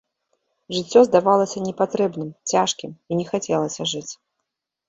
[0.77, 4.09] Жыццё здавалася непатрэбным, цяжкім, і не хацелася жыць.